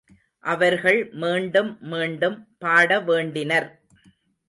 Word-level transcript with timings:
அவர்கள் 0.43 1.09
மீண்டும் 1.13 1.77
மீண்டும் 1.81 2.37
பாடவேண்டினர். 2.61 3.69